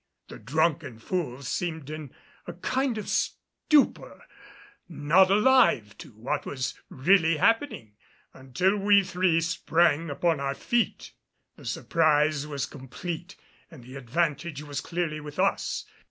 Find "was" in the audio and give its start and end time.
6.43-6.73, 12.47-12.65, 14.63-14.81